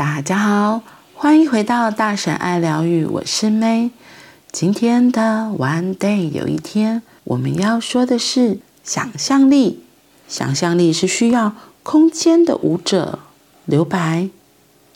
[0.00, 3.90] 大家好，欢迎回到大婶爱疗愈，我是 May。
[4.50, 9.84] 今天的 One Day 有一天，我们要说的是想象力。
[10.26, 13.18] 想象力是需要空间的舞者。
[13.66, 14.30] 留白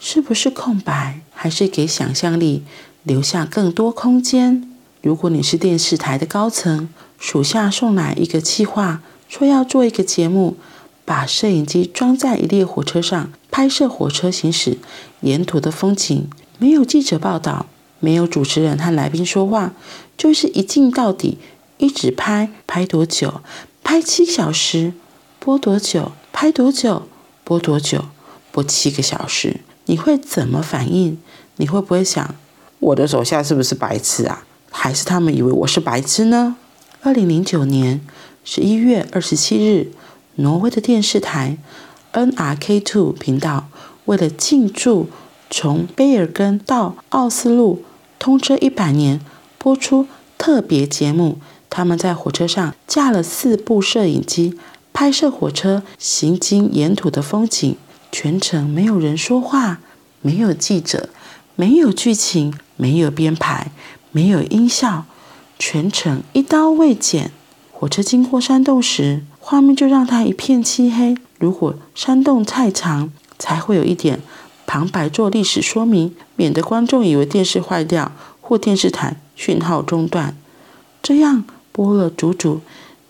[0.00, 2.64] 是不是空白，还是给想象力
[3.02, 4.72] 留下更多空间？
[5.02, 10.56] 如果你是电视台的高层，属下送来一个计划，说要做一个节目，
[11.04, 14.78] 把摄影机装在一列火车上，拍摄火车行驶
[15.20, 16.28] 沿途的风景。
[16.58, 17.66] 没有记者报道，
[18.00, 19.74] 没有主持人和来宾说话，
[20.16, 21.38] 就是一镜到底，
[21.78, 22.50] 一直拍。
[22.66, 23.42] 拍多久？
[23.82, 24.94] 拍七小时。
[25.38, 26.12] 播多久？
[26.32, 27.08] 拍多久？
[27.44, 28.06] 播多久？
[28.50, 29.60] 播七个小时。
[29.86, 31.18] 你会怎么反应？
[31.56, 32.34] 你会不会想，
[32.78, 34.46] 我的手下是不是白痴啊？
[34.70, 36.56] 还是他们以为我是白痴呢？
[37.02, 38.00] 二零零九年
[38.44, 39.92] 十一月二十七日，
[40.36, 41.58] 挪威的电视台
[42.12, 43.68] NRK Two 频道
[44.06, 45.08] 为了庆祝
[45.48, 47.84] 从卑尔根到奥斯陆
[48.18, 49.20] 通车一百年，
[49.58, 51.38] 播出特别节目。
[51.70, 54.58] 他们在火车上架了四部摄影机，
[54.92, 57.76] 拍摄火车行经沿途的风景。
[58.10, 59.80] 全程没有人说话，
[60.20, 61.08] 没有记者，
[61.56, 63.70] 没有剧情，没有编排。
[64.12, 65.06] 没有音效，
[65.58, 67.32] 全程一刀未剪。
[67.72, 71.14] 火车经过山洞时，画面就让它一片漆黑。
[71.38, 74.22] 如果山洞太长，才会有一点
[74.66, 80.34] 旁白做历史说明，免得观众以为电视坏掉或电视台讯号中断。
[81.02, 82.62] 这样播了足足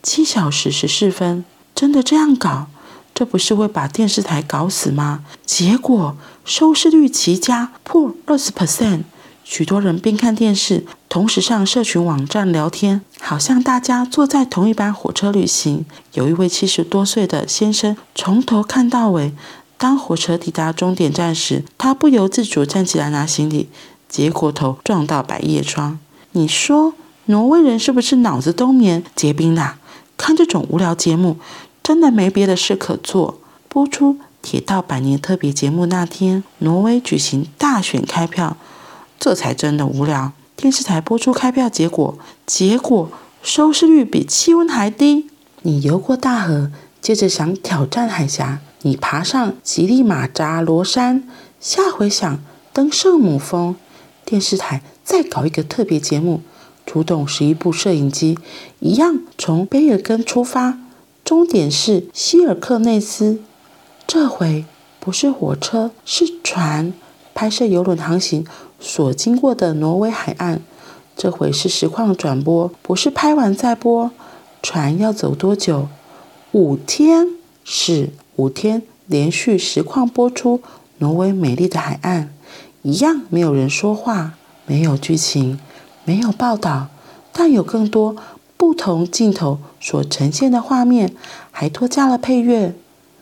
[0.02, 2.66] 七小时十四分，真的这样搞，
[3.14, 5.24] 这不是会把电视台搞死吗？
[5.46, 9.04] 结果收视率奇佳，破二十 percent。
[9.44, 10.84] 许多人边看电视，
[11.14, 15.86] 同时上社群网站聊天，好像大家坐在同一班火车旅行。
[16.14, 19.32] 有一位七十多岁的先生，从头看到尾。
[19.78, 23.68] 当火车抵达终点站时，他不由自主站起来拿行李，
[24.08, 26.00] 结果头撞到百叶窗。
[26.32, 26.94] 你说，
[27.26, 29.78] 挪威人是不是脑子冬眠结冰啦？
[30.16, 31.36] 看这种无聊节目，
[31.80, 33.38] 真的没别的事可做。
[33.68, 38.56] 播出铁道百年特别节目那天，挪威举行大选开票。
[39.20, 40.32] 这才真的无聊。
[40.56, 42.16] 电视台播出开票结果，
[42.46, 43.10] 结果
[43.42, 45.28] 收视率比气温还低。
[45.62, 46.70] 你游过大河，
[47.00, 51.28] 接着想挑战海峡；你爬上吉利马扎罗山，
[51.60, 52.38] 下回想
[52.72, 53.76] 登圣母峰。
[54.24, 56.40] 电视台再搞一个特别节目，
[56.86, 58.38] 出动十一部摄影机，
[58.80, 60.78] 一样从卑尔根出发，
[61.24, 63.40] 终点是希尔克内斯。
[64.06, 64.64] 这回
[65.00, 66.94] 不是火车，是船，
[67.34, 68.46] 拍摄游轮航行。
[68.80, 70.60] 所经过的挪威海岸，
[71.16, 74.10] 这回是实况转播，不是拍完再播。
[74.62, 75.88] 船要走多久？
[76.52, 77.26] 五天，
[77.64, 80.60] 是五天连续实况播出
[80.98, 82.32] 挪威美丽的海岸，
[82.82, 84.34] 一样没有人说话，
[84.66, 85.58] 没有剧情，
[86.04, 86.88] 没有报道，
[87.32, 88.16] 但有更多
[88.56, 91.14] 不同镜头所呈现的画面，
[91.50, 92.74] 还多加了配乐。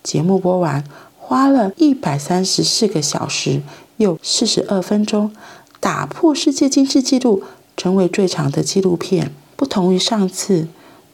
[0.02, 0.84] 节目播完，
[1.18, 3.62] 花了一百三十四个小时。
[4.02, 5.32] 有四十二分钟，
[5.80, 7.42] 打破世界金氏纪录，
[7.76, 9.32] 成为最长的纪录片。
[9.56, 10.68] 不同于上次，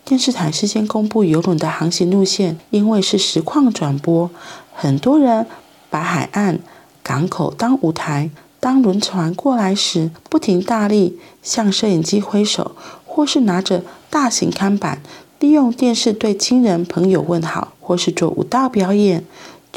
[0.05, 4.31] 电视台事先公布游轮的航行路线，因为是实况转播，
[4.75, 5.47] 很多人
[5.91, 6.59] 把海岸、
[7.03, 8.31] 港口当舞台。
[8.61, 12.75] 当轮船过来时，不停大力向摄影机挥手，
[13.07, 15.01] 或是拿着大型看板，
[15.39, 19.25] 利用电视对亲人朋友问好，或是做舞蹈表演。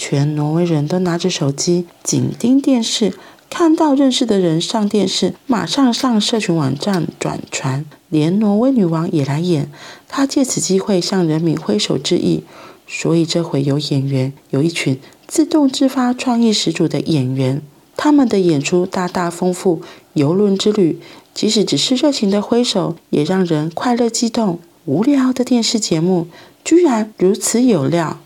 [0.03, 3.13] 全挪威人都拿着手机紧盯电视，
[3.51, 7.85] 看到认识的人上电视，马上上社群网站转传。
[8.09, 9.71] 连挪威女王也来演，
[10.07, 12.43] 她借此机会向人民挥手致意。
[12.87, 17.61] 所以这回有演员，有一群自动自发、创意十足的演员，
[17.95, 20.99] 他们的演出大大丰富游轮之旅。
[21.35, 24.57] 即使只是热情的挥手，也让人快乐激动。
[24.85, 26.25] 无聊的电视节目，
[26.63, 28.19] 居然如此有料。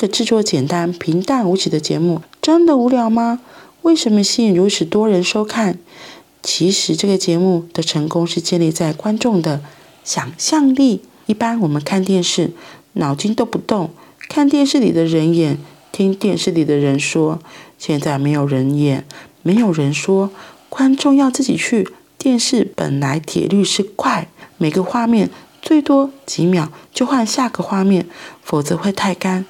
[0.00, 3.40] 这制作简单、平淡无奇的节目，真的无聊吗？
[3.82, 5.78] 为什么吸引如此多人收看？
[6.42, 9.60] 其实这个节目的成功是建立在观众的
[10.02, 11.02] 想象力。
[11.26, 12.52] 一般我们看电视，
[12.94, 13.90] 脑筋都不动，
[14.30, 15.58] 看电视里的人演，
[15.92, 17.38] 听电视里的人说。
[17.76, 19.04] 现在没有人演，
[19.42, 20.30] 没有人说，
[20.70, 21.86] 观众要自己去。
[22.16, 25.28] 电视本来铁律是快，每个画面
[25.60, 28.06] 最多几秒就换下个画面，
[28.42, 29.44] 否则会太干。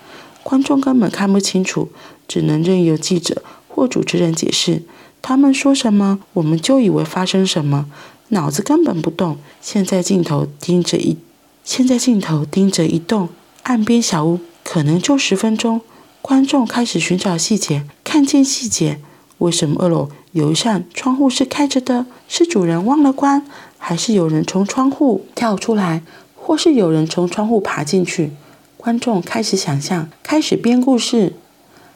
[0.51, 1.91] 观众根本看不清楚，
[2.27, 4.83] 只能任由记者或主持人解释。
[5.23, 7.87] 他们说什么，我们就以为发生什么，
[8.31, 9.37] 脑子根本不动。
[9.61, 11.17] 现在镜头盯着一，
[11.63, 13.29] 现在镜头盯着一栋
[13.63, 15.83] 岸边小屋，可能就十分钟。
[16.21, 18.99] 观众开始寻找细节，看见细节，
[19.39, 22.07] 为什么二楼有一扇窗户是开着的？
[22.27, 23.47] 是主人忘了关，
[23.79, 26.03] 还是有人从窗户跳出来，
[26.35, 28.33] 或是有人从窗户爬进去？
[28.81, 31.35] 观众开始想象，开始编故事。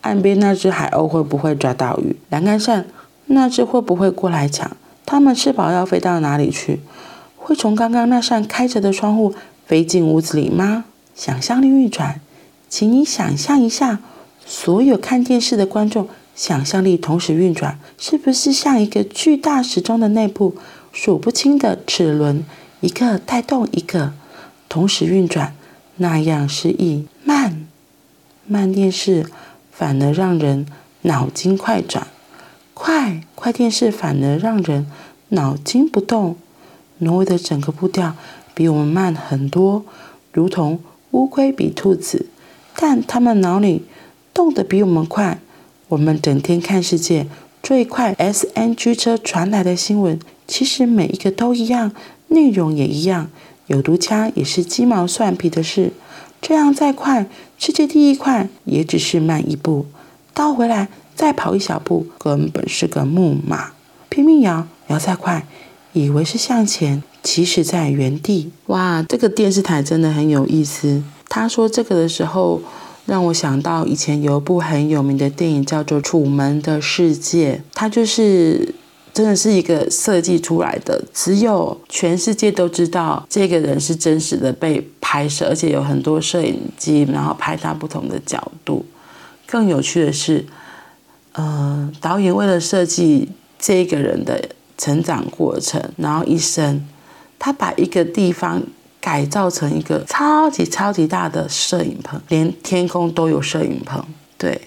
[0.02, 2.14] 岸边那只海鸥会不会抓到鱼？
[2.28, 2.84] 栏杆上
[3.25, 4.70] 那只会不会过来抢？
[5.06, 6.81] 它们吃饱要飞到哪里去？
[7.38, 9.34] 会从刚刚那扇开着的窗户
[9.66, 10.84] 飞进屋子里吗？
[11.14, 12.20] 想象力运转，
[12.69, 14.00] 请你想象一下，
[14.44, 20.54] 所有看电视的观众想象力同时运转，是不是像一个巨大时钟的内部，
[20.92, 22.44] 数不清的齿轮，
[22.81, 24.12] 一个带动一个，
[24.69, 25.54] 同时运转，
[25.96, 27.67] 那样示意慢，
[28.46, 29.26] 慢电视。
[29.76, 30.67] 反而让人
[31.02, 32.06] 脑筋快转，
[32.75, 34.87] 快快电视反而让人
[35.31, 36.37] 脑筋不动。
[36.99, 38.14] 挪威的整个步调
[38.55, 39.85] 比我们慢很多，
[40.32, 40.79] 如同
[41.11, 42.26] 乌龟比兔子，
[42.76, 43.85] 但他们脑里
[44.32, 45.41] 动得比我们快。
[45.88, 47.26] 我们整天看世界
[47.61, 51.91] 最快 SNG 车传来的新闻，其实每一个都一样，
[52.29, 53.29] 内容也一样，
[53.66, 55.93] 有毒枪也是鸡毛蒜皮的事。
[56.40, 57.26] 这样再快，
[57.58, 59.87] 世界第一快也只是慢一步，
[60.34, 63.72] 倒回来再跑一小步，根本是个木马。
[64.11, 65.46] 拼命摇，摇再快，
[65.94, 68.52] 以为是向前，其实在原地。
[68.66, 71.02] 哇，这个电视台真的很有意思。
[71.31, 72.60] 他说这个的时候，
[73.06, 78.75] 让我想到以前有一部很有名的电影，叫做《楚门的世界》，它就是。
[79.14, 88.84] 真的是一个设计出来的，只有全世界都知道这个人是真实的被拍摄，而且有很多摄影机，然后拍他不同的角度。
[89.46, 90.44] 更有趣的是，
[91.32, 96.84] 呃，导演为了设计这个人的成长过程，然后一生，
[97.38, 98.60] 他把一个地方
[99.00, 104.05] 改造成一个超级超级大的摄影棚，连天空都有摄影棚。
[104.37, 104.60] 对，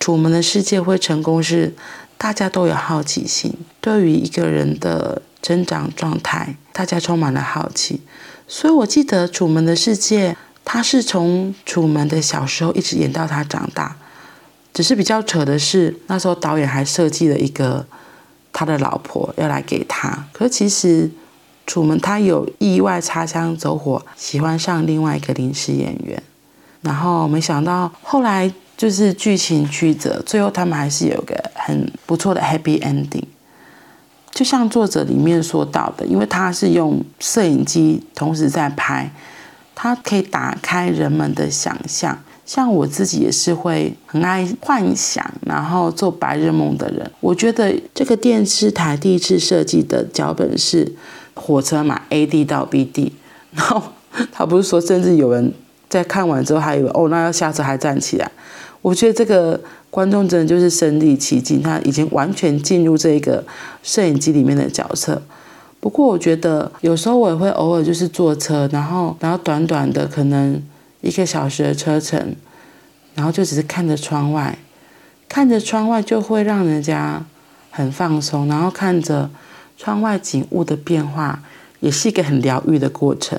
[0.00, 1.72] 楚门的世界会成功是。
[2.18, 8.00] 大家都有好奇心，对于一个人的成长状态，大家充满了好奇。
[8.48, 10.32] 所以我记得《楚门的世界》，
[10.64, 13.96] 他是从楚门的小时候一直演到他长大。
[14.72, 17.86] 只是比较扯的是，那时候导演还设计了一个
[18.52, 20.26] 他的老婆要来给他。
[20.32, 21.10] 可是其实
[21.66, 26.22] 楚门他有意外擦枪走火，喜欢上另外一个临时演员，
[26.80, 28.52] 然后没想到后来。
[28.76, 33.24] 就是剧情曲折，最后他们还是有个很不错的 happy ending。
[34.32, 39.10] 就像作者里面说到的，因为他是用摄影机同时在拍，
[39.74, 42.22] 他可以打开人们的想象。
[42.44, 47.10] 像我自己也是会很爱幻想，然后做白日梦的人。
[47.20, 50.94] 我觉得这个电视台第一次设计的脚本是
[51.34, 53.14] 火车嘛，A D 到 B D，
[53.52, 53.82] 然后
[54.30, 55.52] 他不是说，甚至有人
[55.88, 58.30] 在看完之后还以为哦，那要下车还站起来。
[58.86, 59.60] 我觉得这个
[59.90, 63.44] 观众真的就是身临其境，他已经完全进入这个
[63.82, 65.20] 摄影机里面的角色。
[65.80, 70.62] 不过我觉得有时候我也会偶尔就是坐车，然后然后短短的可能
[71.00, 72.36] 一个小时的车程，
[73.16, 74.56] 然后就只是看着窗外，
[75.28, 77.24] 看着窗外就会让人家
[77.72, 79.28] 很放松，然后看着
[79.76, 81.42] 窗外景物的变化，
[81.80, 83.36] 也是一个很疗愈的过程。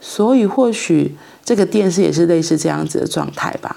[0.00, 1.14] 所以或许
[1.44, 3.76] 这个电视也是类似这样子的状态吧，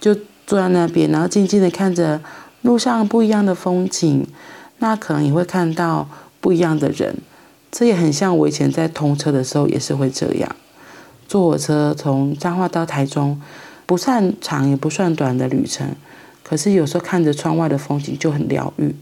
[0.00, 0.16] 就。
[0.46, 2.20] 坐在那边，然后静静的看着
[2.62, 4.26] 路上不一样的风景，
[4.78, 6.08] 那可能也会看到
[6.40, 7.16] 不一样的人。
[7.70, 10.56] 这也很像我以前在通车的时候也是会这样，
[11.26, 13.40] 坐火车从彰化到台中，
[13.84, 15.88] 不算长也不算短的旅程，
[16.42, 18.94] 可是有时候看着窗外的风景就很疗愈。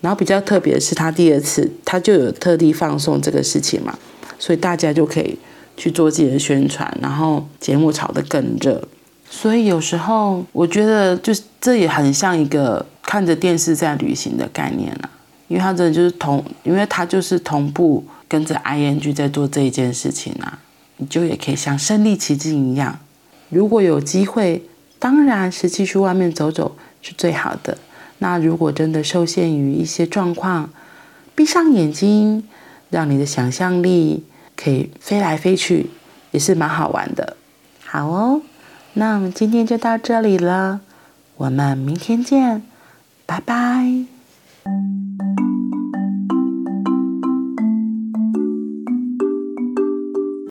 [0.00, 3.98] 然后比较特别的是，他第二次他就有特地放送这个事情嘛，
[4.38, 5.36] 所以大家就可以
[5.76, 8.86] 去做自己的宣传，然后节目炒得更热。
[9.30, 15.10] 所以有时候我觉得，就是这也很像一个看着电视在旅行的概念啊，
[15.48, 20.58] 因为它真的就是同，因为它就是同步跟着 ING 在做这一件事情啊，
[20.96, 22.98] 你就也可以像身临其境一样。
[23.50, 24.62] 如果有机会，
[24.98, 27.78] 当然实际去外面走走是最好的。
[28.18, 30.70] 那如果真的受限于一些状况，
[31.34, 32.42] 闭上眼睛，
[32.90, 34.24] 让你的想象力
[34.56, 35.90] 可以飞来飞去，
[36.32, 37.36] 也是蛮好玩的。
[37.84, 38.40] 好哦。
[38.98, 40.80] 那我们今天就到这里了
[41.36, 42.64] 我们明天见
[43.24, 44.97] 拜拜。